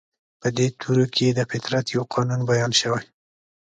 په 0.41 0.47
دې 0.57 0.67
تورو 0.79 1.05
کې 1.15 1.27
د 1.31 1.39
فطرت 1.51 1.85
يو 1.95 2.03
قانون 2.13 2.41
بيان 2.49 2.71
شوی. 2.81 3.03